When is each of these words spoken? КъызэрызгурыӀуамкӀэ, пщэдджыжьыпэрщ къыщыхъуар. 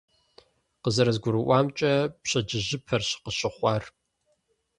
КъызэрызгурыӀуамкӀэ, 0.83 1.93
пщэдджыжьыпэрщ 2.21 3.09
къыщыхъуар. 3.23 3.83